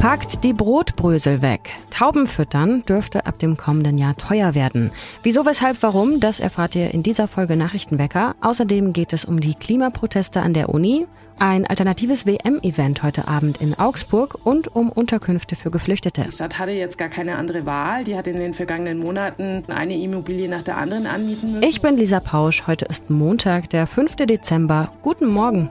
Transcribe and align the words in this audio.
Packt 0.00 0.44
die 0.44 0.54
Brotbrösel 0.54 1.42
weg. 1.42 1.72
Tauben 1.90 2.26
füttern 2.26 2.82
dürfte 2.86 3.26
ab 3.26 3.38
dem 3.38 3.58
kommenden 3.58 3.98
Jahr 3.98 4.16
teuer 4.16 4.54
werden. 4.54 4.92
Wieso, 5.22 5.44
weshalb, 5.44 5.82
warum, 5.82 6.20
das 6.20 6.40
erfahrt 6.40 6.74
ihr 6.74 6.94
in 6.94 7.02
dieser 7.02 7.28
Folge 7.28 7.54
Nachrichtenwecker. 7.54 8.34
Außerdem 8.40 8.94
geht 8.94 9.12
es 9.12 9.26
um 9.26 9.40
die 9.40 9.54
Klimaproteste 9.54 10.40
an 10.40 10.54
der 10.54 10.70
Uni, 10.70 11.06
ein 11.38 11.66
alternatives 11.66 12.24
WM-Event 12.24 13.02
heute 13.02 13.28
Abend 13.28 13.60
in 13.60 13.78
Augsburg 13.78 14.38
und 14.42 14.74
um 14.74 14.90
Unterkünfte 14.90 15.54
für 15.54 15.70
Geflüchtete. 15.70 16.22
Die 16.22 16.32
Stadt 16.32 16.58
hatte 16.58 16.72
jetzt 16.72 16.96
gar 16.96 17.10
keine 17.10 17.36
andere 17.36 17.66
Wahl. 17.66 18.02
Die 18.04 18.16
hat 18.16 18.26
in 18.26 18.36
den 18.36 18.54
vergangenen 18.54 19.00
Monaten 19.00 19.64
eine 19.68 19.98
Immobilie 19.98 20.48
nach 20.48 20.62
der 20.62 20.78
anderen 20.78 21.06
anmieten 21.06 21.52
müssen. 21.52 21.62
Ich 21.62 21.82
bin 21.82 21.98
Lisa 21.98 22.20
Pausch. 22.20 22.66
Heute 22.66 22.86
ist 22.86 23.10
Montag, 23.10 23.68
der 23.68 23.86
5. 23.86 24.16
Dezember. 24.16 24.92
Guten 25.02 25.26
Morgen. 25.26 25.68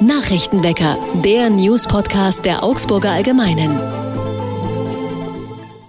Nachrichtenwecker, 0.00 0.96
der 1.24 1.50
News-Podcast 1.50 2.44
der 2.44 2.62
Augsburger 2.62 3.10
Allgemeinen. 3.10 3.80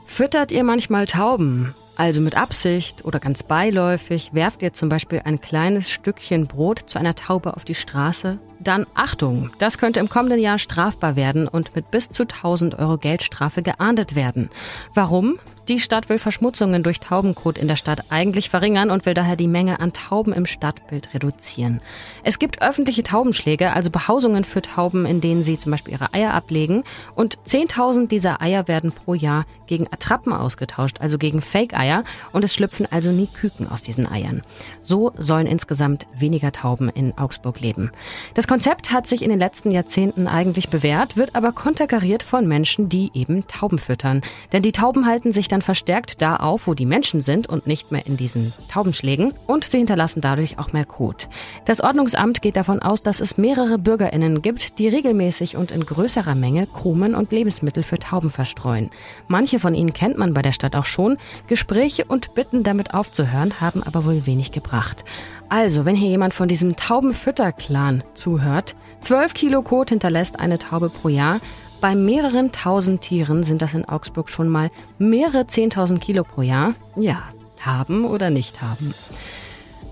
Füttert 0.07 0.51
ihr 0.51 0.63
manchmal 0.63 1.05
Tauben? 1.05 1.75
Also 1.95 2.19
mit 2.19 2.35
Absicht 2.35 3.05
oder 3.05 3.19
ganz 3.19 3.43
beiläufig 3.43 4.33
werft 4.33 4.63
ihr 4.63 4.73
zum 4.73 4.89
Beispiel 4.89 5.21
ein 5.25 5.41
kleines 5.41 5.91
Stückchen 5.91 6.47
Brot 6.47 6.79
zu 6.87 6.97
einer 6.97 7.13
Taube 7.13 7.55
auf 7.55 7.65
die 7.65 7.75
Straße? 7.75 8.39
Dann 8.59 8.87
Achtung, 8.95 9.51
das 9.59 9.77
könnte 9.77 9.99
im 9.99 10.09
kommenden 10.09 10.39
Jahr 10.39 10.57
strafbar 10.57 11.15
werden 11.15 11.47
und 11.47 11.75
mit 11.75 11.91
bis 11.91 12.09
zu 12.09 12.23
1000 12.23 12.79
Euro 12.79 12.97
Geldstrafe 12.97 13.61
geahndet 13.61 14.15
werden. 14.15 14.49
Warum? 14.95 15.37
Die 15.69 15.79
Stadt 15.79 16.09
will 16.09 16.17
Verschmutzungen 16.17 16.81
durch 16.81 16.99
Taubenkot 16.99 17.59
in 17.59 17.67
der 17.67 17.75
Stadt 17.75 18.05
eigentlich 18.09 18.49
verringern 18.49 18.89
und 18.89 19.05
will 19.05 19.13
daher 19.13 19.35
die 19.35 19.47
Menge 19.47 19.79
an 19.79 19.93
Tauben 19.93 20.33
im 20.33 20.47
Stadtbild 20.47 21.13
reduzieren. 21.13 21.79
Es 22.23 22.39
gibt 22.39 22.63
öffentliche 22.63 23.03
Taubenschläge, 23.03 23.71
also 23.71 23.91
Behausungen 23.91 24.45
für 24.45 24.63
Tauben, 24.63 25.05
in 25.05 25.21
denen 25.21 25.43
sie 25.43 25.59
zum 25.59 25.69
Beispiel 25.71 25.93
ihre 25.93 26.11
Eier 26.11 26.33
ablegen. 26.33 26.83
Und 27.13 27.37
10.000 27.47 28.07
dieser 28.07 28.41
Eier 28.41 28.67
werden 28.67 28.91
pro 28.91 29.13
Jahr 29.13 29.45
gegen 29.67 29.85
Attrappen 29.93 30.33
ausgetauscht, 30.33 31.01
also 31.01 31.19
gegen 31.19 31.39
Fake-Eier. 31.39 32.03
Und 32.33 32.43
es 32.43 32.55
schlüpfen 32.55 32.87
also 32.89 33.11
nie 33.11 33.27
Küken 33.27 33.69
aus 33.69 33.83
diesen 33.83 34.07
Eiern. 34.07 34.41
So 34.81 35.11
sollen 35.17 35.45
insgesamt 35.45 36.07
weniger 36.15 36.51
Tauben 36.51 36.89
in 36.89 37.15
Augsburg 37.15 37.59
leben. 37.59 37.91
Das 38.33 38.47
Konzept 38.47 38.91
hat 38.91 39.05
sich 39.05 39.21
in 39.21 39.29
den 39.29 39.37
letzten 39.37 39.69
Jahrzehnten 39.69 40.27
eigentlich 40.27 40.69
bewährt, 40.69 41.15
wird 41.15 41.35
aber 41.35 41.51
konterkariert 41.51 42.23
von 42.23 42.47
Menschen, 42.47 42.89
die 42.89 43.11
eben 43.13 43.45
Tauben 43.45 43.77
füttern. 43.77 44.23
Denn 44.51 44.63
die 44.63 44.71
Tauben 44.71 45.05
halten 45.05 45.31
sich 45.31 45.47
dann 45.47 45.58
dann 45.59 45.61
verstärkt 45.61 46.21
da 46.21 46.37
auf, 46.37 46.67
wo 46.67 46.73
die 46.73 46.85
Menschen 46.85 47.19
sind 47.19 47.47
und 47.47 47.67
nicht 47.67 47.91
mehr 47.91 48.05
in 48.07 48.15
diesen 48.15 48.53
Taubenschlägen 48.69 49.33
und 49.45 49.65
sie 49.65 49.79
hinterlassen 49.79 50.21
dadurch 50.21 50.57
auch 50.57 50.71
mehr 50.71 50.85
Kot. 50.85 51.27
Das 51.65 51.81
Ordnungsamt 51.81 52.41
geht 52.41 52.55
davon 52.55 52.81
aus, 52.81 53.03
dass 53.03 53.19
es 53.19 53.37
mehrere 53.37 53.77
Bürgerinnen 53.77 54.41
gibt, 54.41 54.79
die 54.79 54.87
regelmäßig 54.87 55.57
und 55.57 55.71
in 55.71 55.85
größerer 55.85 56.33
Menge 56.33 56.65
Krumen 56.65 57.13
und 57.13 57.33
Lebensmittel 57.33 57.83
für 57.83 57.99
Tauben 57.99 58.29
verstreuen. 58.29 58.89
Manche 59.27 59.59
von 59.59 59.75
ihnen 59.75 59.91
kennt 59.91 60.17
man 60.17 60.33
bei 60.33 60.41
der 60.41 60.53
Stadt 60.53 60.77
auch 60.77 60.85
schon. 60.85 61.17
Gespräche 61.47 62.05
und 62.05 62.33
Bitten 62.35 62.63
damit 62.63 62.93
aufzuhören 62.93 63.59
haben 63.59 63.83
aber 63.83 64.05
wohl 64.05 64.25
wenig 64.25 64.53
gebracht. 64.53 65.03
Also, 65.49 65.83
wenn 65.83 65.95
hier 65.95 66.09
jemand 66.09 66.33
von 66.33 66.47
diesem 66.47 66.77
Taubenfütter-Clan 66.77 68.03
zuhört, 68.13 68.75
12 69.01 69.33
Kilo 69.33 69.61
Kot 69.61 69.89
hinterlässt 69.89 70.39
eine 70.39 70.57
Taube 70.57 70.89
pro 70.89 71.09
Jahr 71.09 71.41
bei 71.81 71.95
mehreren 71.95 72.51
tausend 72.51 73.01
Tieren 73.01 73.43
sind 73.43 73.61
das 73.61 73.73
in 73.73 73.85
Augsburg 73.85 74.29
schon 74.29 74.49
mal 74.49 74.69
mehrere 74.97 75.47
zehntausend 75.47 76.01
Kilo 76.01 76.23
pro 76.23 76.41
Jahr. 76.41 76.73
Ja, 76.95 77.23
haben 77.61 78.05
oder 78.05 78.29
nicht 78.29 78.61
haben. 78.61 78.93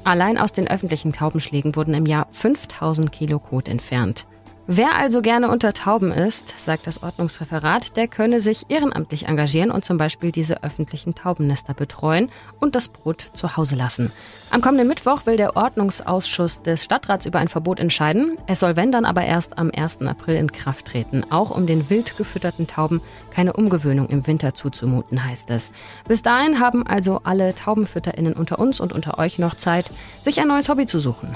Allein 0.03 0.37
aus 0.37 0.53
den 0.53 0.69
öffentlichen 0.69 1.11
Taubenschlägen 1.11 1.75
wurden 1.75 1.93
im 1.93 2.05
Jahr 2.05 2.27
5000 2.31 3.11
Kilo 3.11 3.39
Kot 3.39 3.67
entfernt. 3.67 4.25
Wer 4.69 4.95
also 4.97 5.21
gerne 5.21 5.49
unter 5.49 5.71
Tauben 5.71 6.11
ist, 6.11 6.59
sagt 6.59 6.87
das 6.87 7.01
Ordnungsreferat, 7.01 7.95
der 7.95 8.09
könne 8.09 8.41
sich 8.41 8.65
ehrenamtlich 8.67 9.25
engagieren 9.25 9.71
und 9.71 9.85
zum 9.85 9.95
Beispiel 9.95 10.33
diese 10.33 10.61
öffentlichen 10.61 11.15
Taubennester 11.15 11.73
betreuen 11.73 12.29
und 12.59 12.75
das 12.75 12.89
Brot 12.89 13.21
zu 13.31 13.55
Hause 13.55 13.77
lassen. 13.77 14.11
Am 14.49 14.59
kommenden 14.59 14.89
Mittwoch 14.89 15.25
will 15.25 15.37
der 15.37 15.55
Ordnungsausschuss 15.55 16.63
des 16.63 16.83
Stadtrats 16.83 17.25
über 17.25 17.39
ein 17.39 17.47
Verbot 17.47 17.79
entscheiden. 17.79 18.37
Es 18.45 18.59
soll, 18.59 18.75
wenn 18.75 18.91
dann 18.91 19.05
aber 19.05 19.23
erst 19.23 19.57
am 19.57 19.71
1. 19.73 20.01
April 20.01 20.35
in 20.35 20.51
Kraft 20.51 20.87
treten. 20.87 21.23
Auch 21.29 21.51
um 21.51 21.65
den 21.65 21.89
wild 21.89 22.17
gefütterten 22.17 22.67
Tauben 22.67 23.01
keine 23.31 23.53
Umgewöhnung 23.53 24.09
im 24.09 24.27
Winter 24.27 24.53
zuzumuten, 24.53 25.23
heißt 25.23 25.49
es. 25.49 25.71
Bis 26.09 26.23
dahin 26.23 26.59
haben 26.59 26.85
also 26.85 27.21
alle 27.23 27.55
TaubenfütterInnen 27.55 28.33
unter 28.33 28.59
uns 28.59 28.81
und 28.81 28.91
unter 28.91 29.17
euch 29.17 29.39
noch 29.39 29.55
Zeit, 29.55 29.89
sich 30.23 30.41
ein 30.41 30.49
neues 30.49 30.67
Hobby 30.67 30.85
zu 30.85 30.99
suchen. 30.99 31.29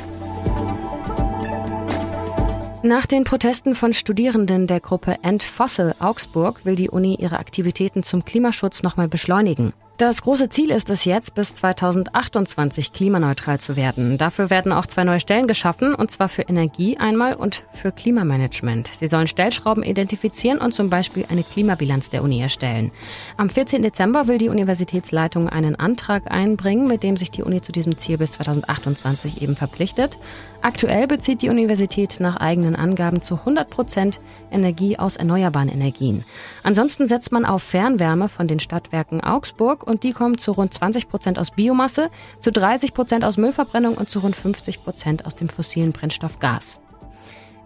Nach 2.84 3.06
den 3.06 3.26
Protesten 3.26 3.76
von 3.76 3.94
Studierenden 3.94 4.66
der 4.66 4.80
Gruppe 4.80 5.18
End 5.22 5.44
Fossil 5.44 5.94
Augsburg 6.00 6.66
will 6.66 6.76
die 6.76 6.90
Uni 6.90 7.16
ihre 7.20 7.38
Aktivitäten 7.38 8.02
zum 8.02 8.26
Klimaschutz 8.26 8.82
nochmal 8.82 9.08
beschleunigen. 9.08 9.72
Das 10.02 10.24
große 10.24 10.50
Ziel 10.50 10.72
ist 10.72 10.90
es 10.90 11.06
jetzt, 11.06 11.36
bis 11.36 11.54
2028 11.54 12.92
klimaneutral 12.92 13.60
zu 13.60 13.76
werden. 13.76 14.18
Dafür 14.18 14.50
werden 14.50 14.72
auch 14.72 14.88
zwei 14.88 15.04
neue 15.04 15.20
Stellen 15.20 15.46
geschaffen, 15.46 15.94
und 15.94 16.10
zwar 16.10 16.28
für 16.28 16.42
Energie 16.42 16.98
einmal 16.98 17.36
und 17.36 17.66
für 17.72 17.92
Klimamanagement. 17.92 18.90
Sie 19.00 19.06
sollen 19.06 19.28
Stellschrauben 19.28 19.84
identifizieren 19.84 20.58
und 20.58 20.74
zum 20.74 20.90
Beispiel 20.90 21.26
eine 21.30 21.44
Klimabilanz 21.44 22.10
der 22.10 22.24
Uni 22.24 22.42
erstellen. 22.42 22.92
Am 23.38 23.52
14. 23.52 23.84
Dezember 23.84 24.26
will 24.28 24.40
die 24.40 24.50
Universitätsleitung 24.50 25.48
einen 25.48 25.76
Antrag 25.76 26.32
einbringen, 26.32 26.88
mit 26.88 27.04
dem 27.04 27.16
sich 27.16 27.30
die 27.30 27.44
Uni 27.44 27.62
zu 27.62 27.72
diesem 27.72 28.00
Ziel 28.00 28.18
bis 28.18 28.32
2028 28.32 29.44
eben 29.44 29.56
verpflichtet. 29.56 30.18
Aktuell 30.64 31.06
bezieht 31.06 31.44
die 31.44 31.50
Universität 31.50 32.20
nach 32.20 32.38
eigenen 32.38 32.76
Angaben 32.76 33.22
zu 33.22 33.36
100 33.36 33.70
Prozent 33.70 34.20
Energie 34.52 34.98
aus 34.98 35.16
erneuerbaren 35.16 35.70
Energien. 35.70 36.26
Ansonsten 36.64 37.08
setzt 37.08 37.32
man 37.32 37.46
auf 37.46 37.64
Fernwärme 37.64 38.30
von 38.30 38.48
den 38.48 38.60
Stadtwerken 38.60 39.22
Augsburg 39.22 39.84
und 39.84 40.04
die 40.04 40.14
kommen 40.14 40.38
zu 40.38 40.52
rund 40.52 40.74
20 40.74 41.10
Prozent 41.10 41.40
aus 41.40 41.52
Biomasse, 41.52 42.10
zu 42.40 42.52
30 42.52 42.94
Prozent 42.94 43.26
aus 43.26 43.38
Müllverbrennung 43.38 43.96
und 43.96 44.10
zu 44.10 44.20
rund 44.20 44.36
50 44.36 44.84
Prozent 44.84 45.26
aus 45.26 45.36
dem 45.36 45.50
fossilen 45.50 45.92
Brennstoff 45.92 46.40
Gas. 46.40 46.80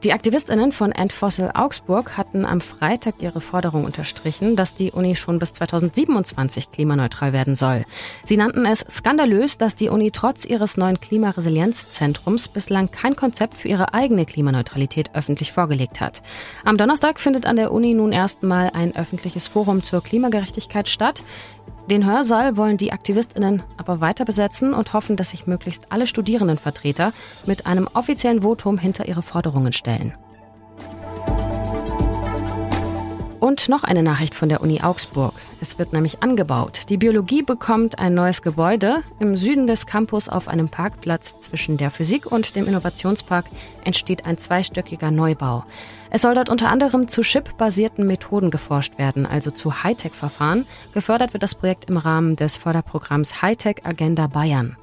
Die 0.04 0.14
Aktivistinnen 0.14 0.72
von 0.72 0.92
End 0.92 1.14
Fossil 1.14 1.50
Augsburg 1.56 2.16
hatten 2.16 2.46
am 2.46 2.62
Freitag 2.62 3.16
ihre 3.20 3.42
Forderung 3.42 3.86
unterstrichen, 3.86 4.56
dass 4.56 4.76
die 4.76 4.92
Uni 4.92 5.16
schon 5.16 5.40
bis 5.40 5.54
2027 5.54 6.70
klimaneutral 6.70 7.34
werden 7.34 7.56
soll. 7.56 7.86
Sie 8.24 8.38
nannten 8.38 8.66
es 8.66 8.86
skandalös, 8.88 9.58
dass 9.58 9.76
die 9.76 9.90
Uni 9.90 10.12
trotz 10.12 10.46
ihres 10.46 10.78
neuen 10.78 11.00
Klimaresilienzzentrums 11.00 12.50
bislang 12.50 12.92
kein 12.92 13.16
Konzept 13.16 13.56
für 13.56 13.68
ihre 13.68 13.96
eigene 13.96 14.26
Klimaneutralität 14.26 15.10
öffentlich 15.16 15.52
vorgelegt 15.52 16.02
hat. 16.02 16.22
Am 16.66 16.78
Donnerstag 16.78 17.20
findet 17.20 17.48
an 17.48 17.56
der 17.56 17.72
Uni 17.72 17.94
nun 17.96 18.12
erstmal 18.12 18.70
ein 18.72 18.96
öffentliches 18.96 19.48
Forum 19.48 19.82
zur 19.82 20.04
Klimagerechtigkeit 20.04 20.88
statt. 20.88 21.24
Den 21.90 22.06
Hörsaal 22.06 22.58
wollen 22.58 22.78
die 22.78 22.92
Aktivistinnen 22.92 23.62
aber 23.78 24.02
weiter 24.02 24.26
besetzen 24.26 24.74
und 24.74 24.94
hoffen, 24.94 25.18
dass 25.18 25.30
sich 25.30 25.46
möglichst 25.46 25.92
alle 25.92 26.08
Studierendenvertreter 26.08 27.14
mit 27.46 27.68
einem 27.68 27.88
offiziellen 27.94 28.42
Votum 28.42 28.80
hinter 28.80 29.08
ihre 29.08 29.22
Forderungen 29.22 29.72
stellen. 29.72 30.14
Und 33.40 33.70
noch 33.70 33.84
eine 33.84 34.02
Nachricht 34.02 34.34
von 34.34 34.50
der 34.50 34.62
Uni 34.62 34.82
Augsburg. 34.82 35.34
Es 35.62 35.78
wird 35.78 35.94
nämlich 35.94 36.24
angebaut. 36.24 36.84
Die 36.90 36.98
Biologie 36.98 37.44
bekommt 37.44 38.00
ein 38.00 38.14
neues 38.14 38.42
Gebäude. 38.42 39.04
Im 39.20 39.36
Süden 39.36 39.68
des 39.68 39.86
Campus 39.86 40.30
auf 40.30 40.48
einem 40.48 40.70
Parkplatz 40.70 41.40
zwischen 41.40 41.78
der 41.78 41.92
Physik 41.92 42.32
und 42.32 42.56
dem 42.56 42.68
Innovationspark 42.68 43.46
entsteht 43.84 44.26
ein 44.26 44.38
zweistöckiger 44.38 45.12
Neubau. 45.12 45.64
Es 46.10 46.22
soll 46.22 46.34
dort 46.34 46.50
unter 46.50 46.70
anderem 46.70 47.08
zu 47.08 47.22
chip-basierten 47.22 48.06
Methoden 48.06 48.52
geforscht 48.52 48.98
werden, 48.98 49.26
also 49.26 49.52
zu 49.52 49.84
Hightech-Verfahren. 49.84 50.66
Gefördert 50.94 51.34
wird 51.34 51.44
das 51.44 51.56
Projekt 51.56 51.90
im 51.90 51.98
Rahmen 51.98 52.36
des 52.36 52.58
Förderprogramms 52.58 53.42
Hightech 53.42 53.86
Agenda 53.86 54.28
Bayern. 54.28 54.78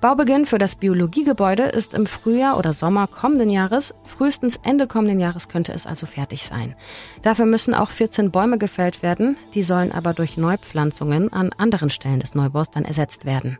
Baubeginn 0.00 0.46
für 0.46 0.56
das 0.56 0.76
Biologiegebäude 0.76 1.64
ist 1.64 1.92
im 1.92 2.06
Frühjahr 2.06 2.56
oder 2.56 2.72
Sommer 2.72 3.06
kommenden 3.06 3.50
Jahres. 3.50 3.92
Frühestens 4.04 4.58
Ende 4.62 4.86
kommenden 4.86 5.20
Jahres 5.20 5.48
könnte 5.48 5.72
es 5.72 5.84
also 5.84 6.06
fertig 6.06 6.42
sein. 6.44 6.74
Dafür 7.20 7.44
müssen 7.44 7.74
auch 7.74 7.90
14 7.90 8.30
Bäume 8.30 8.56
gefällt 8.56 9.02
werden. 9.02 9.36
Die 9.52 9.62
sollen 9.62 9.92
aber 9.92 10.14
durch 10.14 10.38
Neupflanzungen 10.38 11.30
an 11.34 11.50
anderen 11.58 11.90
Stellen 11.90 12.20
des 12.20 12.34
Neubaus 12.34 12.70
dann 12.70 12.86
ersetzt 12.86 13.26
werden. 13.26 13.58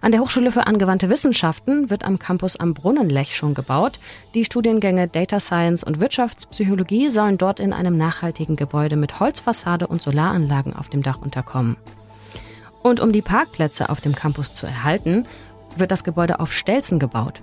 An 0.00 0.12
der 0.12 0.20
Hochschule 0.20 0.52
für 0.52 0.68
angewandte 0.68 1.10
Wissenschaften 1.10 1.90
wird 1.90 2.04
am 2.04 2.20
Campus 2.20 2.54
am 2.54 2.72
Brunnenlech 2.72 3.34
schon 3.34 3.54
gebaut. 3.54 3.98
Die 4.34 4.44
Studiengänge 4.44 5.08
Data 5.08 5.40
Science 5.40 5.82
und 5.82 5.98
Wirtschaftspsychologie 5.98 7.08
sollen 7.10 7.36
dort 7.36 7.58
in 7.58 7.72
einem 7.72 7.96
nachhaltigen 7.96 8.54
Gebäude 8.54 8.94
mit 8.94 9.18
Holzfassade 9.18 9.88
und 9.88 10.02
Solaranlagen 10.02 10.76
auf 10.76 10.88
dem 10.88 11.02
Dach 11.02 11.20
unterkommen. 11.20 11.76
Und 12.82 13.00
um 13.00 13.12
die 13.12 13.22
Parkplätze 13.22 13.90
auf 13.90 14.00
dem 14.00 14.14
Campus 14.14 14.52
zu 14.52 14.66
erhalten, 14.66 15.26
wird 15.76 15.90
das 15.90 16.04
Gebäude 16.04 16.40
auf 16.40 16.52
Stelzen 16.52 16.98
gebaut. 16.98 17.42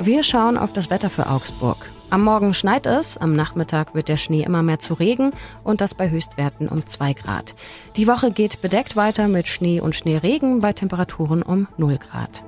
Wir 0.00 0.22
schauen 0.22 0.58
auf 0.58 0.72
das 0.72 0.90
Wetter 0.90 1.08
für 1.08 1.28
Augsburg. 1.28 1.90
Am 2.10 2.22
Morgen 2.22 2.52
schneit 2.52 2.86
es, 2.86 3.16
am 3.16 3.32
Nachmittag 3.32 3.94
wird 3.94 4.08
der 4.08 4.18
Schnee 4.18 4.42
immer 4.42 4.62
mehr 4.62 4.78
zu 4.78 4.94
Regen 4.94 5.32
und 5.64 5.80
das 5.80 5.94
bei 5.94 6.10
Höchstwerten 6.10 6.68
um 6.68 6.86
2 6.86 7.14
Grad. 7.14 7.54
Die 7.96 8.06
Woche 8.06 8.30
geht 8.30 8.60
bedeckt 8.60 8.96
weiter 8.96 9.28
mit 9.28 9.48
Schnee 9.48 9.80
und 9.80 9.94
Schneeregen 9.94 10.60
bei 10.60 10.72
Temperaturen 10.72 11.42
um 11.42 11.68
0 11.76 11.98
Grad. 11.98 12.42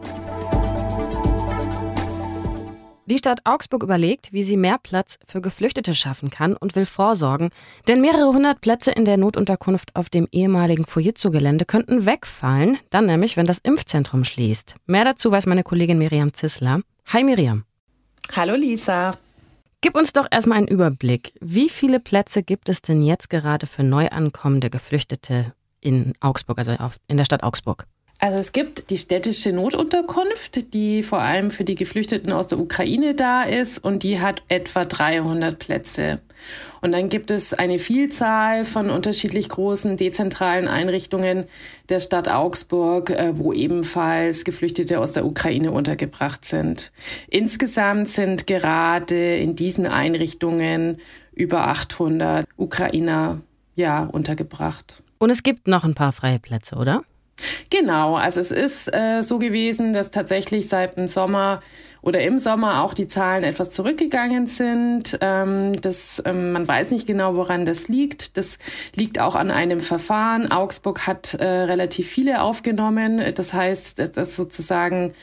Die 3.08 3.18
Stadt 3.18 3.42
Augsburg 3.44 3.84
überlegt, 3.84 4.32
wie 4.32 4.42
sie 4.42 4.56
mehr 4.56 4.78
Platz 4.82 5.20
für 5.28 5.40
Geflüchtete 5.40 5.94
schaffen 5.94 6.28
kann 6.28 6.56
und 6.56 6.74
will 6.74 6.86
vorsorgen. 6.86 7.50
Denn 7.86 8.00
mehrere 8.00 8.32
hundert 8.32 8.60
Plätze 8.60 8.90
in 8.90 9.04
der 9.04 9.16
Notunterkunft 9.16 9.94
auf 9.94 10.10
dem 10.10 10.26
ehemaligen 10.32 10.84
Fujitsu-Gelände 10.84 11.66
könnten 11.66 12.04
wegfallen, 12.04 12.78
dann 12.90 13.06
nämlich, 13.06 13.36
wenn 13.36 13.46
das 13.46 13.58
Impfzentrum 13.58 14.24
schließt. 14.24 14.74
Mehr 14.86 15.04
dazu 15.04 15.30
weiß 15.30 15.46
meine 15.46 15.62
Kollegin 15.62 15.98
Miriam 15.98 16.34
Zissler. 16.34 16.80
Hi 17.06 17.22
Miriam. 17.22 17.62
Hallo 18.34 18.56
Lisa. 18.56 19.16
Gib 19.82 19.94
uns 19.94 20.12
doch 20.12 20.26
erstmal 20.28 20.58
einen 20.58 20.66
Überblick. 20.66 21.32
Wie 21.40 21.68
viele 21.68 22.00
Plätze 22.00 22.42
gibt 22.42 22.68
es 22.68 22.82
denn 22.82 23.02
jetzt 23.02 23.30
gerade 23.30 23.68
für 23.68 23.84
neu 23.84 24.08
ankommende 24.08 24.68
Geflüchtete 24.68 25.54
in 25.80 26.12
Augsburg, 26.18 26.58
also 26.58 26.74
in 27.06 27.18
der 27.18 27.24
Stadt 27.24 27.44
Augsburg? 27.44 27.86
Also 28.18 28.38
es 28.38 28.52
gibt 28.52 28.88
die 28.88 28.96
städtische 28.96 29.52
Notunterkunft, 29.52 30.72
die 30.72 31.02
vor 31.02 31.20
allem 31.20 31.50
für 31.50 31.64
die 31.64 31.74
Geflüchteten 31.74 32.32
aus 32.32 32.46
der 32.48 32.58
Ukraine 32.58 33.14
da 33.14 33.42
ist 33.42 33.78
und 33.78 34.02
die 34.02 34.20
hat 34.20 34.42
etwa 34.48 34.86
300 34.86 35.58
Plätze. 35.58 36.20
Und 36.80 36.92
dann 36.92 37.08
gibt 37.08 37.30
es 37.30 37.52
eine 37.52 37.78
Vielzahl 37.78 38.64
von 38.64 38.90
unterschiedlich 38.90 39.48
großen 39.48 39.96
dezentralen 39.96 40.68
Einrichtungen 40.68 41.44
der 41.88 42.00
Stadt 42.00 42.28
Augsburg, 42.28 43.10
äh, 43.10 43.36
wo 43.36 43.52
ebenfalls 43.52 44.44
Geflüchtete 44.44 45.00
aus 45.00 45.12
der 45.12 45.26
Ukraine 45.26 45.72
untergebracht 45.72 46.44
sind. 46.44 46.92
Insgesamt 47.28 48.08
sind 48.08 48.46
gerade 48.46 49.36
in 49.36 49.56
diesen 49.56 49.86
Einrichtungen 49.86 50.98
über 51.34 51.66
800 51.68 52.46
Ukrainer 52.56 53.40
ja 53.74 54.04
untergebracht. 54.04 55.02
Und 55.18 55.30
es 55.30 55.42
gibt 55.42 55.66
noch 55.66 55.84
ein 55.84 55.94
paar 55.94 56.12
freie 56.12 56.38
Plätze, 56.38 56.76
oder? 56.76 57.02
Genau, 57.70 58.16
also 58.16 58.40
es 58.40 58.50
ist 58.50 58.92
äh, 58.94 59.22
so 59.22 59.38
gewesen, 59.38 59.92
dass 59.92 60.10
tatsächlich 60.10 60.68
seit 60.68 60.96
dem 60.96 61.08
Sommer 61.08 61.60
oder 62.06 62.20
im 62.20 62.38
Sommer 62.38 62.84
auch 62.84 62.94
die 62.94 63.08
Zahlen 63.08 63.42
etwas 63.42 63.70
zurückgegangen 63.70 64.46
sind. 64.46 65.18
Ähm, 65.20 65.72
das, 65.80 66.22
ähm, 66.24 66.52
man 66.52 66.66
weiß 66.66 66.92
nicht 66.92 67.06
genau, 67.06 67.34
woran 67.34 67.64
das 67.64 67.88
liegt. 67.88 68.36
Das 68.36 68.58
liegt 68.94 69.18
auch 69.18 69.34
an 69.34 69.50
einem 69.50 69.80
Verfahren. 69.80 70.50
Augsburg 70.52 71.08
hat 71.08 71.34
äh, 71.34 71.44
relativ 71.44 72.08
viele 72.08 72.42
aufgenommen. 72.42 73.20
Das 73.34 73.52
heißt, 73.52 74.16
dass 74.16 74.36
sozusagen 74.36 75.14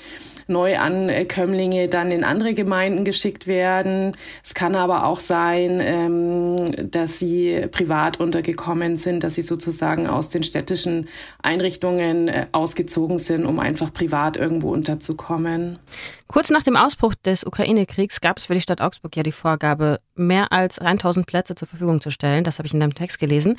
Neuankömmlinge 0.47 1.87
dann 1.87 2.11
in 2.11 2.23
andere 2.23 2.53
Gemeinden 2.53 3.03
geschickt 3.03 3.47
werden. 3.47 4.15
Es 4.43 4.53
kann 4.53 4.75
aber 4.75 5.05
auch 5.05 5.19
sein, 5.19 5.79
ähm, 5.81 6.91
dass 6.91 7.19
sie 7.19 7.67
privat 7.71 8.19
untergekommen 8.19 8.97
sind, 8.97 9.23
dass 9.23 9.35
sie 9.35 9.41
sozusagen 9.41 10.07
aus 10.07 10.29
den 10.29 10.43
städtischen 10.43 11.07
Einrichtungen 11.41 12.27
äh, 12.27 12.47
ausgezogen 12.51 13.17
sind, 13.17 13.45
um 13.45 13.59
einfach 13.59 13.93
privat 13.93 14.37
irgendwo 14.37 14.71
unterzukommen. 14.71 15.79
Kurz 16.27 16.49
nach 16.49 16.63
dem 16.63 16.75
Ausbruch 16.75 17.13
des 17.13 17.45
Ukraine-Kriegs 17.45 18.19
gab 18.19 18.37
es 18.37 18.47
für 18.47 18.55
die 18.55 18.61
Stadt 18.61 18.81
Augsburg 18.81 19.15
ja 19.15 19.23
die 19.23 19.31
Vorgabe, 19.31 19.99
mehr 20.15 20.51
als 20.51 20.79
1000 20.79 21.27
Plätze 21.27 21.53
zur 21.53 21.67
Verfügung 21.67 22.01
zu 22.01 22.09
stellen. 22.09 22.43
Das 22.43 22.57
habe 22.57 22.65
ich 22.65 22.73
in 22.73 22.79
deinem 22.79 22.95
Text 22.95 23.19
gelesen. 23.19 23.57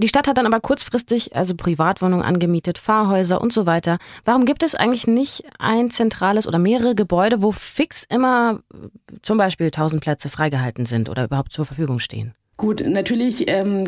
Die 0.00 0.08
Stadt 0.08 0.26
hat 0.26 0.38
dann 0.38 0.46
aber 0.46 0.60
kurzfristig 0.60 1.36
also 1.36 1.54
Privatwohnungen 1.54 2.24
angemietet, 2.24 2.78
Fahrhäuser 2.78 3.38
und 3.38 3.52
so 3.52 3.66
weiter. 3.66 3.98
Warum 4.24 4.46
gibt 4.46 4.62
es 4.62 4.74
eigentlich 4.74 5.06
nicht 5.06 5.44
ein 5.58 5.90
zentrales 5.90 6.46
oder 6.46 6.58
mehrere 6.58 6.94
Gebäude, 6.94 7.42
wo 7.42 7.52
fix 7.52 8.04
immer 8.08 8.60
zum 9.20 9.36
Beispiel 9.36 9.66
1000 9.66 10.02
Plätze 10.02 10.30
freigehalten 10.30 10.86
sind 10.86 11.10
oder 11.10 11.24
überhaupt 11.24 11.52
zur 11.52 11.66
Verfügung 11.66 11.98
stehen? 11.98 12.34
Gut, 12.60 12.84
natürlich 12.86 13.48
ähm, 13.48 13.84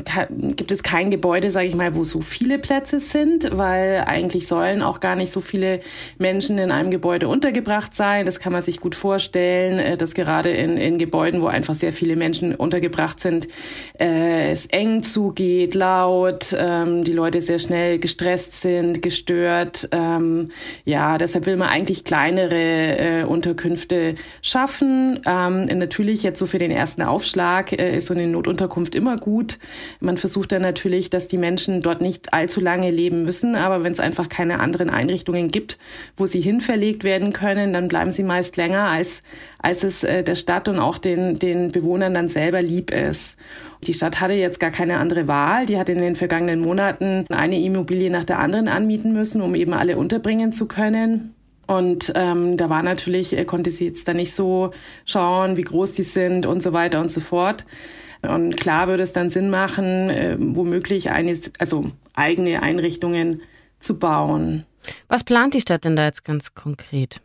gibt 0.57 0.73
es 0.73 0.83
kein 0.83 1.11
Gebäude, 1.11 1.51
sage 1.51 1.67
ich 1.67 1.75
mal, 1.75 1.95
wo 1.95 2.05
so 2.05 2.23
viele 2.23 2.59
Plätze 2.59 3.01
sind, 3.01 3.51
weil 3.53 4.05
eigentlich 4.07 4.49
sollen 4.49 4.81
auch 4.81 5.01
gar 5.01 5.15
nicht 5.15 5.31
so 5.31 5.43
viele 5.43 5.81
Menschen 6.17 6.57
in 6.57 6.71
einem 6.71 6.91
Gebäude 6.91 7.29
untergebracht 7.29 7.95
sein. 7.95 8.25
Das 8.25 8.41
kann 8.41 8.51
man 8.51 8.63
sich 8.63 8.81
gut 8.81 8.95
vorstellen, 8.95 9.79
äh, 9.79 9.99
dass 9.99 10.15
gerade 10.15 10.49
in, 10.53 10.79
in 10.79 10.97
Gebäuden, 10.97 11.43
wo 11.43 11.49
einfach 11.49 11.75
sehr 11.75 11.93
viele 11.93 12.17
Menschen 12.17 12.55
untergebracht 12.55 13.21
sind, 13.21 13.47
äh, 14.01 14.53
es 14.53 14.65
eng 14.65 15.03
zugeht, 15.03 15.75
laut, 15.75 16.57
ähm, 16.59 17.05
die 17.05 17.13
Leute 17.13 17.43
sehr 17.43 17.59
schnell 17.59 17.99
gestresst 17.99 18.63
sind, 18.63 19.03
gestört. 19.03 19.91
Ähm, 19.93 20.49
ja, 20.87 21.19
deshalb 21.19 21.45
will 21.45 21.59
man 21.59 21.69
eigentlich 21.69 22.05
kleinere 22.05 22.55
äh, 23.21 23.25
Unterkünfte 23.25 24.15
schaffen. 24.41 25.21
Ähm, 25.27 25.67
natürlich 25.67 26.23
jetzt 26.23 26.39
so 26.39 26.47
für 26.47 26.57
den 26.57 26.71
ersten 26.71 27.03
Aufschlag 27.03 27.73
äh, 27.73 27.99
ist 27.99 28.07
so 28.07 28.15
eine 28.15 28.27
Notunterkunft 28.27 28.62
Unterkunft 28.63 28.95
immer 28.95 29.17
gut. 29.17 29.59
Man 29.99 30.17
versucht 30.17 30.53
dann 30.53 30.63
natürlich, 30.63 31.11
dass 31.11 31.27
die 31.27 31.37
Menschen 31.37 31.83
dort 31.83 32.01
nicht 32.01 32.33
allzu 32.33 32.61
lange 32.61 32.93
leben 32.93 33.25
müssen, 33.25 33.57
aber 33.57 33.83
wenn 33.83 33.91
es 33.91 33.99
einfach 33.99 34.29
keine 34.29 34.61
anderen 34.61 34.89
Einrichtungen 34.89 35.51
gibt, 35.51 35.79
wo 36.17 36.27
sie 36.27 36.41
hinverlegt 36.41 37.03
werden 37.03 37.33
können, 37.33 37.73
dann 37.73 37.89
bleiben 37.89 38.13
sie 38.13 38.23
meist 38.23 38.57
länger, 38.57 38.85
als, 38.85 39.23
als 39.59 39.83
es 39.83 40.05
äh, 40.05 40.23
der 40.23 40.37
Stadt 40.37 40.69
und 40.69 40.79
auch 40.79 40.99
den, 40.99 41.41
den 41.41 41.73
Bewohnern 41.73 42.15
dann 42.15 42.29
selber 42.29 42.63
lieb 42.63 42.93
ist. 42.93 43.37
Die 43.85 43.95
Stadt 43.95 44.21
hatte 44.21 44.35
jetzt 44.35 44.61
gar 44.61 44.71
keine 44.71 44.99
andere 44.99 45.27
Wahl. 45.27 45.67
Die 45.67 45.77
hat 45.77 45.89
in 45.89 45.99
den 45.99 46.15
vergangenen 46.15 46.61
Monaten 46.61 47.27
eine 47.31 47.61
Immobilie 47.61 48.11
nach 48.11 48.25
der 48.25 48.39
anderen 48.39 48.69
anmieten 48.69 49.13
müssen, 49.13 49.43
um 49.43 49.57
eben 49.57 49.73
alle 49.73 49.97
unterbringen 49.97 50.53
zu 50.53 50.67
können. 50.67 51.35
Und 51.67 52.13
ähm, 52.17 52.57
da 52.57 52.69
war 52.69 52.83
natürlich, 52.83 53.37
äh, 53.37 53.45
konnte 53.45 53.71
sie 53.71 53.87
jetzt 53.87 54.07
da 54.07 54.15
nicht 54.15 54.35
so 54.35 54.73
schauen, 55.05 55.57
wie 55.57 55.63
groß 55.63 55.93
die 55.93 56.03
sind 56.03 56.45
und 56.45 56.63
so 56.63 56.73
weiter 56.73 57.01
und 57.01 57.11
so 57.11 57.21
fort. 57.21 57.65
Und 58.23 58.57
klar 58.57 58.89
würde 58.89 59.03
es 59.03 59.13
dann 59.13 59.31
Sinn 59.31 59.51
machen, 59.51 60.11
äh, 60.11 60.37
womöglich 60.39 61.11
eine, 61.11 61.37
also 61.59 61.91
eigene 62.15 62.63
Einrichtungen 62.63 63.43
zu 63.81 63.99
bauen. 63.99 64.65
Was 65.09 65.25
plant 65.25 65.55
die 65.55 65.61
Stadt 65.61 65.85
denn 65.85 65.97
da 65.97 66.05
jetzt 66.05 66.25
ganz 66.25 66.55
konkret? 66.55 67.21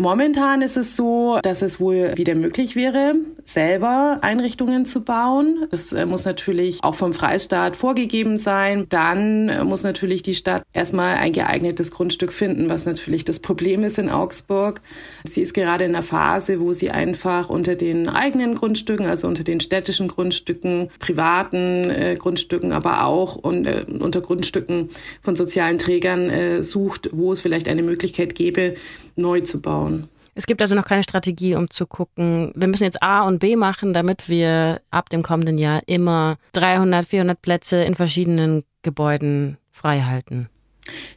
Momentan 0.00 0.62
ist 0.62 0.78
es 0.78 0.96
so, 0.96 1.40
dass 1.42 1.60
es 1.60 1.78
wohl 1.78 2.16
wieder 2.16 2.34
möglich 2.34 2.74
wäre, 2.74 3.16
selber 3.44 4.20
Einrichtungen 4.22 4.86
zu 4.86 5.02
bauen. 5.02 5.66
Das 5.70 5.92
äh, 5.92 6.06
muss 6.06 6.24
natürlich 6.24 6.78
auch 6.82 6.94
vom 6.94 7.12
Freistaat 7.12 7.76
vorgegeben 7.76 8.38
sein. 8.38 8.86
Dann 8.88 9.50
äh, 9.50 9.62
muss 9.62 9.82
natürlich 9.82 10.22
die 10.22 10.34
Stadt 10.34 10.62
erstmal 10.72 11.16
ein 11.16 11.32
geeignetes 11.32 11.90
Grundstück 11.90 12.32
finden, 12.32 12.70
was 12.70 12.86
natürlich 12.86 13.26
das 13.26 13.40
Problem 13.40 13.84
ist 13.84 13.98
in 13.98 14.08
Augsburg. 14.08 14.80
Sie 15.24 15.42
ist 15.42 15.52
gerade 15.52 15.84
in 15.84 15.94
einer 15.94 16.02
Phase, 16.02 16.62
wo 16.62 16.72
sie 16.72 16.90
einfach 16.90 17.50
unter 17.50 17.74
den 17.74 18.08
eigenen 18.08 18.54
Grundstücken, 18.54 19.04
also 19.04 19.28
unter 19.28 19.44
den 19.44 19.60
städtischen 19.60 20.08
Grundstücken, 20.08 20.88
privaten 20.98 21.90
äh, 21.90 22.16
Grundstücken, 22.18 22.72
aber 22.72 23.04
auch 23.04 23.36
und, 23.36 23.66
äh, 23.66 23.84
unter 23.86 24.22
Grundstücken 24.22 24.88
von 25.20 25.36
sozialen 25.36 25.76
Trägern 25.76 26.30
äh, 26.30 26.62
sucht, 26.62 27.10
wo 27.12 27.32
es 27.32 27.42
vielleicht 27.42 27.68
eine 27.68 27.82
Möglichkeit 27.82 28.34
gäbe, 28.34 28.76
neu 29.16 29.40
zu 29.40 29.60
bauen. 29.60 29.89
Es 30.40 30.46
gibt 30.46 30.62
also 30.62 30.74
noch 30.74 30.86
keine 30.86 31.02
Strategie, 31.02 31.54
um 31.54 31.68
zu 31.68 31.84
gucken, 31.84 32.50
wir 32.54 32.66
müssen 32.66 32.84
jetzt 32.84 33.02
A 33.02 33.26
und 33.26 33.40
B 33.40 33.56
machen, 33.56 33.92
damit 33.92 34.30
wir 34.30 34.80
ab 34.90 35.10
dem 35.10 35.22
kommenden 35.22 35.58
Jahr 35.58 35.82
immer 35.84 36.38
300, 36.52 37.04
400 37.04 37.42
Plätze 37.42 37.84
in 37.84 37.94
verschiedenen 37.94 38.64
Gebäuden 38.80 39.58
frei 39.70 40.00
halten. 40.00 40.48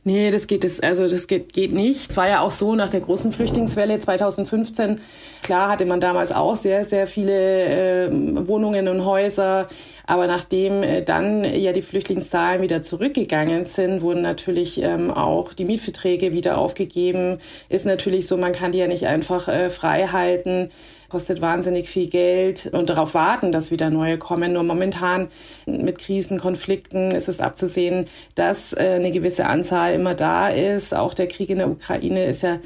Nee, 0.03 0.31
das 0.31 0.47
geht 0.47 0.63
es, 0.63 0.79
also 0.79 1.07
das 1.07 1.27
geht, 1.27 1.53
geht 1.53 1.71
nicht. 1.71 2.11
Es 2.11 2.17
war 2.17 2.27
ja 2.27 2.41
auch 2.41 2.51
so 2.51 2.75
nach 2.75 2.89
der 2.89 3.01
großen 3.01 3.31
Flüchtlingswelle 3.31 3.99
2015. 3.99 4.99
Klar 5.41 5.69
hatte 5.69 5.85
man 5.85 5.99
damals 5.99 6.31
auch 6.31 6.55
sehr, 6.55 6.85
sehr 6.85 7.05
viele 7.05 8.07
äh, 8.07 8.09
Wohnungen 8.47 8.87
und 8.87 9.05
Häuser. 9.05 9.67
Aber 10.05 10.27
nachdem 10.27 10.83
äh, 10.83 11.01
dann 11.01 11.43
ja 11.43 11.71
die 11.71 11.81
Flüchtlingszahlen 11.81 12.61
wieder 12.61 12.81
zurückgegangen 12.81 13.65
sind, 13.65 14.01
wurden 14.01 14.21
natürlich 14.21 14.81
ähm, 14.81 15.11
auch 15.11 15.53
die 15.53 15.65
Mietverträge 15.65 16.33
wieder 16.33 16.57
aufgegeben. 16.57 17.39
Ist 17.69 17.85
natürlich 17.85 18.27
so, 18.27 18.37
man 18.37 18.51
kann 18.51 18.71
die 18.71 18.79
ja 18.79 18.87
nicht 18.87 19.07
einfach 19.07 19.47
äh, 19.47 19.69
frei 19.69 20.07
halten 20.07 20.69
kostet 21.13 21.41
wahnsinnig 21.41 21.89
viel 21.89 22.07
Geld 22.07 22.71
und 22.73 22.89
darauf 22.89 23.13
warten, 23.13 23.51
dass 23.51 23.69
wieder 23.69 23.91
neue 23.91 24.17
kommen. 24.17 24.53
Nur 24.53 24.63
momentan 24.63 25.27
mit 25.67 25.99
Krisen, 25.99 26.39
Konflikten 26.39 27.11
ist 27.11 27.29
es 27.29 27.39
abzusehen, 27.39 28.07
dass 28.33 28.73
äh, 28.73 28.93
eine 28.95 29.11
gewisse 29.11 29.45
Anzahl 29.45 29.93
immer 29.93 30.15
da 30.15 30.49
ist. 30.49 30.95
Auch 30.95 31.13
der 31.13 31.27
Krieg 31.27 31.51
in 31.51 31.59
der 31.59 31.69
Ukraine 31.69 32.25
ist 32.25 32.41
ja 32.41 32.57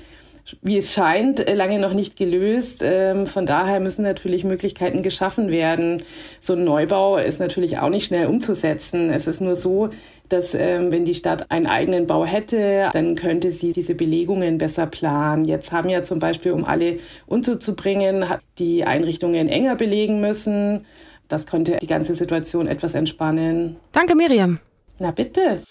wie 0.62 0.77
es 0.77 0.94
scheint, 0.94 1.46
äh, 1.46 1.54
lange 1.56 1.77
noch 1.80 1.94
nicht 1.94 2.16
gelöst. 2.16 2.82
Ähm, 2.82 3.27
von 3.27 3.46
daher 3.46 3.82
müssen 3.82 4.04
natürlich 4.04 4.46
Möglichkeiten 4.46 5.04
geschaffen 5.04 5.50
werden. 5.50 6.04
So 6.39 6.54
ein 6.54 6.63
Neubau 6.63 7.18
ist 7.18 7.42
natürlich 7.42 7.80
auch 7.80 7.89
nicht 7.89 8.06
schnell 8.06 8.27
umzusetzen. 8.27 9.10
Es 9.12 9.27
ist 9.27 9.42
nur 9.42 9.56
so, 9.56 9.89
dass 10.30 10.54
ähm, 10.54 10.92
wenn 10.92 11.06
die 11.06 11.14
Stadt 11.14 11.50
einen 11.52 11.68
eigenen 11.68 12.08
Bau 12.08 12.26
hätte, 12.26 12.90
dann 12.94 13.16
könnte 13.16 13.52
sie 13.52 13.74
diese 13.74 13.96
Belegungen 13.96 14.58
besser 14.58 14.86
planen. 14.86 15.44
Jetzt 15.44 15.72
haben 15.72 15.90
ja 15.90 16.02
zum 16.02 16.20
Beispiel, 16.20 16.52
um 16.52 16.66
alle 16.66 16.98
unterzubringen, 17.26 18.26
die 18.58 18.84
Einrichtungen 18.84 19.48
enger 19.48 19.76
belegen 19.76 20.20
müssen. 20.22 20.86
Das 21.28 21.46
könnte 21.46 21.78
die 21.82 21.88
ganze 21.88 22.16
Situation 22.16 22.68
etwas 22.68 22.96
entspannen. 22.96 23.78
Danke, 23.92 24.16
Miriam. 24.16 24.60
Na 25.00 25.12
bitte. 25.12 25.62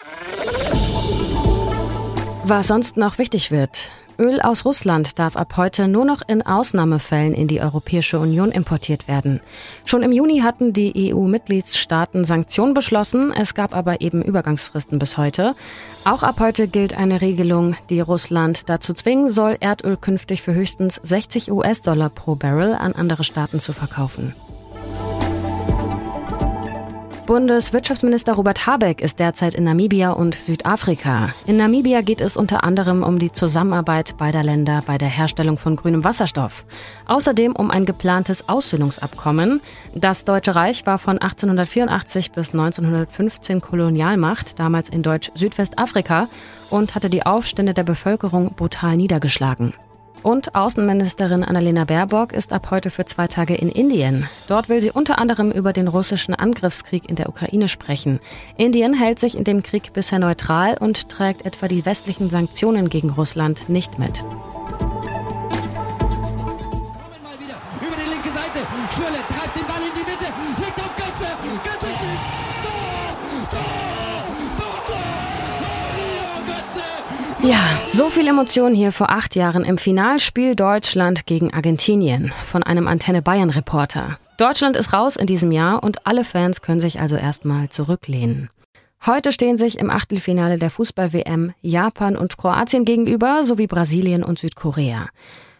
Was 2.49 2.67
sonst 2.67 2.95
noch 2.95 3.17
wichtig 3.17 3.51
wird. 3.51 3.91
Öl 4.17 4.39
aus 4.39 4.63
Russland 4.63 5.19
darf 5.19 5.35
ab 5.35 5.57
heute 5.57 5.89
nur 5.89 6.05
noch 6.05 6.21
in 6.25 6.41
Ausnahmefällen 6.41 7.33
in 7.33 7.49
die 7.49 7.59
Europäische 7.59 8.19
Union 8.19 8.53
importiert 8.53 9.09
werden. 9.09 9.41
Schon 9.83 10.01
im 10.01 10.13
Juni 10.13 10.39
hatten 10.39 10.71
die 10.71 11.13
EU-Mitgliedstaaten 11.13 12.23
Sanktionen 12.23 12.73
beschlossen, 12.73 13.33
es 13.33 13.53
gab 13.53 13.75
aber 13.75 13.99
eben 13.99 14.21
Übergangsfristen 14.21 14.97
bis 14.97 15.17
heute. 15.17 15.55
Auch 16.05 16.23
ab 16.23 16.39
heute 16.39 16.69
gilt 16.69 16.97
eine 16.97 17.19
Regelung, 17.19 17.75
die 17.89 17.99
Russland 17.99 18.69
dazu 18.69 18.93
zwingen 18.93 19.27
soll, 19.27 19.57
Erdöl 19.59 19.97
künftig 19.97 20.41
für 20.41 20.53
höchstens 20.53 21.01
60 21.03 21.51
US-Dollar 21.51 22.09
pro 22.09 22.35
Barrel 22.35 22.75
an 22.75 22.93
andere 22.93 23.25
Staaten 23.25 23.59
zu 23.59 23.73
verkaufen. 23.73 24.33
Bundeswirtschaftsminister 27.27 28.35
Robert 28.35 28.67
Habeck 28.67 29.01
ist 29.01 29.19
derzeit 29.19 29.53
in 29.53 29.65
Namibia 29.65 30.11
und 30.11 30.33
Südafrika. 30.33 31.33
In 31.45 31.57
Namibia 31.57 31.99
geht 31.99 32.21
es 32.21 32.37
unter 32.37 32.63
anderem 32.63 33.03
um 33.03 33.19
die 33.19 33.33
Zusammenarbeit 33.33 34.15
beider 34.15 34.43
Länder 34.43 34.81
bei 34.87 34.97
der 34.97 35.09
Herstellung 35.09 35.57
von 35.57 35.75
grünem 35.75 36.05
Wasserstoff. 36.05 36.65
Außerdem 37.05 37.53
um 37.53 37.69
ein 37.69 37.85
geplantes 37.85 38.47
Aussöhnungsabkommen. 38.47 39.59
Das 39.93 40.23
Deutsche 40.23 40.55
Reich 40.55 40.85
war 40.85 40.99
von 40.99 41.17
1884 41.17 42.31
bis 42.31 42.53
1915 42.53 43.59
Kolonialmacht, 43.59 44.57
damals 44.57 44.87
in 44.87 45.03
Deutsch-Südwestafrika, 45.03 46.29
und 46.69 46.95
hatte 46.95 47.09
die 47.09 47.25
Aufstände 47.25 47.73
der 47.73 47.83
Bevölkerung 47.83 48.53
brutal 48.55 48.95
niedergeschlagen. 48.95 49.73
Und 50.23 50.55
Außenministerin 50.55 51.43
Annalena 51.43 51.85
Baerbock 51.85 52.33
ist 52.33 52.51
ab 52.51 52.69
heute 52.71 52.89
für 52.89 53.05
zwei 53.05 53.27
Tage 53.27 53.55
in 53.55 53.69
Indien. 53.69 54.27
Dort 54.47 54.67
will 54.67 54.81
sie 54.81 54.91
unter 54.91 55.19
anderem 55.19 55.51
über 55.51 55.73
den 55.73 55.87
russischen 55.87 56.35
Angriffskrieg 56.35 57.09
in 57.09 57.15
der 57.15 57.29
Ukraine 57.29 57.67
sprechen. 57.67 58.19
Indien 58.57 58.93
hält 58.93 59.19
sich 59.19 59.37
in 59.37 59.43
dem 59.43 59.63
Krieg 59.63 59.93
bisher 59.93 60.19
neutral 60.19 60.77
und 60.77 61.09
trägt 61.09 61.45
etwa 61.45 61.67
die 61.67 61.85
westlichen 61.85 62.29
Sanktionen 62.29 62.89
gegen 62.89 63.09
Russland 63.11 63.69
nicht 63.69 63.99
mit. 63.99 64.23
Ja, 77.39 77.76
so 77.97 78.11
viel 78.11 78.27
Emotion 78.27 78.75
hier 78.75 78.91
vor 78.91 79.09
acht 79.09 79.35
Jahren 79.35 79.65
im 79.65 79.79
Finalspiel 79.79 80.55
Deutschland 80.55 81.25
gegen 81.25 81.51
Argentinien 81.51 82.31
von 82.45 82.61
einem 82.61 82.87
Antenne 82.87 83.23
Bayern 83.23 83.49
Reporter. 83.49 84.19
Deutschland 84.37 84.75
ist 84.75 84.93
raus 84.93 85.15
in 85.15 85.25
diesem 85.25 85.51
Jahr 85.51 85.83
und 85.83 86.05
alle 86.05 86.23
Fans 86.23 86.61
können 86.61 86.79
sich 86.79 86.99
also 86.99 87.15
erstmal 87.15 87.69
zurücklehnen. 87.69 88.51
Heute 89.03 89.31
stehen 89.31 89.57
sich 89.57 89.79
im 89.79 89.89
Achtelfinale 89.89 90.59
der 90.59 90.69
Fußball-WM 90.69 91.55
Japan 91.61 92.15
und 92.15 92.37
Kroatien 92.37 92.85
gegenüber 92.85 93.41
sowie 93.43 93.65
Brasilien 93.65 94.23
und 94.23 94.37
Südkorea. 94.37 95.09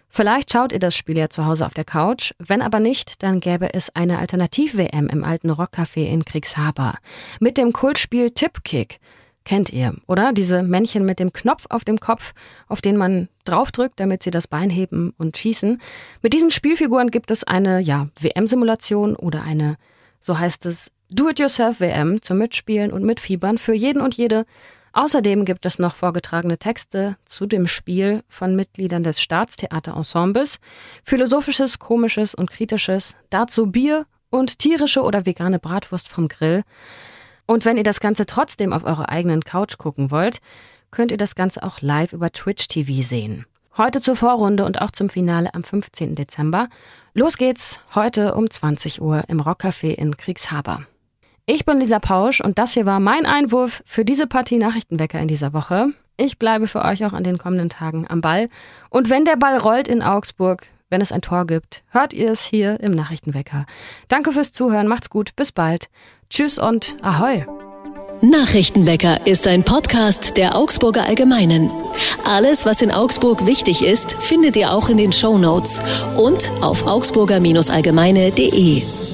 Vielleicht 0.08 0.54
schaut 0.54 0.72
ihr 0.72 0.80
das 0.80 0.96
Spiel 0.96 1.18
ja 1.18 1.30
zu 1.30 1.48
Hause 1.48 1.66
auf 1.66 1.74
der 1.74 1.86
Couch. 1.86 2.34
Wenn 2.38 2.62
aber 2.62 2.80
nicht, 2.80 3.24
dann 3.24 3.40
gäbe 3.40 3.74
es 3.74 3.96
eine 3.96 4.20
Alternativ-WM 4.20 5.08
im 5.08 5.24
alten 5.24 5.50
Rockcafé 5.50 6.06
in 6.06 6.24
Kriegshaber. 6.24 7.00
Mit 7.40 7.58
dem 7.58 7.74
Kultspiel 7.74 8.30
Tipkick. 8.30 9.00
Kennt 9.48 9.72
ihr, 9.72 9.96
oder? 10.08 10.34
Diese 10.34 10.62
Männchen 10.62 11.06
mit 11.06 11.20
dem 11.20 11.32
Knopf 11.32 11.68
auf 11.70 11.86
dem 11.86 12.02
Kopf, 12.02 12.34
auf 12.68 12.82
den 12.82 12.98
man 12.98 13.30
draufdrückt, 13.46 13.98
damit 13.98 14.22
sie 14.22 14.30
das 14.30 14.46
Bein 14.46 14.70
heben 14.70 15.14
und 15.18 15.38
schießen. 15.38 15.82
Mit 16.22 16.34
diesen 16.34 16.52
Spielfiguren 16.52 17.12
gibt 17.12 17.32
es 17.32 17.46
eine, 17.46 17.80
ja, 17.80 18.10
WM-Simulation 18.20 19.16
oder 19.16 19.44
eine, 19.44 19.78
so 20.20 20.38
heißt 20.38 20.66
es, 20.66 20.92
Do-it-yourself-WM 21.12 22.22
zum 22.22 22.40
Mitspielen 22.40 22.92
und 22.92 23.06
Mitfiebern 23.06 23.58
für 23.58 23.74
jeden 23.74 24.02
und 24.02 24.16
jede. 24.16 24.46
Außerdem 24.92 25.46
gibt 25.46 25.66
es 25.66 25.80
noch 25.80 25.96
vorgetragene 25.96 26.58
Texte 26.58 27.16
zu 27.24 27.46
dem 27.46 27.68
Spiel 27.68 28.24
von 28.28 28.54
Mitgliedern 28.54 29.04
des 29.04 29.22
Staatstheaterensembles, 29.22 30.60
philosophisches, 31.06 31.80
komisches 31.80 32.36
und 32.36 32.52
kritisches, 32.52 33.16
dazu 33.30 33.68
Bier 33.68 34.08
und 34.30 34.60
tierische 34.60 35.04
oder 35.04 35.26
vegane 35.26 35.58
Bratwurst 35.58 36.10
vom 36.10 36.28
Grill. 36.28 36.66
Und 37.48 37.66
wenn 37.66 37.78
ihr 37.78 37.84
das 37.84 38.00
Ganze 38.00 38.26
trotzdem 38.26 38.74
auf 38.74 38.84
eurer 38.84 39.10
eigenen 39.10 39.42
Couch 39.42 39.78
gucken 39.78 40.12
wollt, 40.12 40.40
könnt 40.92 41.12
ihr 41.12 41.18
das 41.18 41.34
Ganze 41.34 41.64
auch 41.64 41.82
live 41.82 42.14
über 42.14 42.32
Twitch 42.32 42.68
TV 42.68 43.02
sehen. 43.02 43.46
Heute 43.78 44.02
zur 44.02 44.16
Vorrunde 44.16 44.66
und 44.66 44.82
auch 44.82 44.92
zum 44.92 45.10
Finale 45.10 45.54
am 45.54 45.64
15. 45.64 46.16
Dezember. 46.16 46.68
Los 47.14 47.38
geht's 47.38 47.80
heute 47.96 48.36
um 48.36 48.50
20 48.50 49.02
Uhr 49.02 49.24
im 49.28 49.40
Rockcafé 49.40 49.94
in 49.94 50.18
Kriegshaber. 50.18 50.82
Ich 51.46 51.64
bin 51.64 51.80
Lisa 51.80 52.00
Pausch 52.00 52.42
und 52.42 52.60
das 52.60 52.74
hier 52.74 52.86
war 52.86 53.00
mein 53.00 53.26
Einwurf 53.26 53.82
für 53.86 54.04
diese 54.04 54.28
Partie 54.28 54.58
Nachrichtenwecker 54.58 55.20
in 55.20 55.30
dieser 55.30 55.54
Woche. 55.54 55.94
Ich 56.18 56.40
bleibe 56.40 56.68
für 56.68 56.84
euch 56.84 57.06
auch 57.06 57.14
an 57.14 57.24
den 57.24 57.38
kommenden 57.38 57.70
Tagen 57.70 58.06
am 58.10 58.20
Ball. 58.20 58.50
Und 58.90 59.10
wenn 59.10 59.24
der 59.24 59.38
Ball 59.38 59.58
rollt 59.58 59.88
in 59.88 60.02
Augsburg, 60.02 60.66
wenn 60.90 61.02
es 61.02 61.12
ein 61.12 61.22
Tor 61.22 61.46
gibt, 61.46 61.84
hört 61.90 62.14
ihr 62.14 62.32
es 62.32 62.44
hier 62.44 62.80
im 62.80 62.92
Nachrichtenwecker. 62.92 63.66
Danke 64.08 64.32
fürs 64.32 64.54
Zuhören, 64.54 64.88
macht's 64.88 65.10
gut, 65.10 65.36
bis 65.36 65.52
bald. 65.52 65.90
Tschüss 66.30 66.58
und 66.58 66.98
Ahoi. 67.02 67.46
Nachrichtenwecker 68.22 69.28
ist 69.28 69.46
ein 69.46 69.64
Podcast 69.64 70.38
der 70.38 70.56
Augsburger 70.56 71.04
Allgemeinen. 71.04 71.70
Alles, 72.26 72.66
was 72.66 72.82
in 72.82 72.92
Augsburg 72.92 73.46
wichtig 73.46 73.84
ist, 73.84 74.14
findet 74.14 74.56
ihr 74.56 74.74
auch 74.74 74.90
in 74.90 74.98
den 74.98 75.12
Show 75.12 75.38
Notes 75.38 75.80
und 76.16 76.50
auf 76.62 76.88
augsburger-allgemeine.de. 76.88 79.07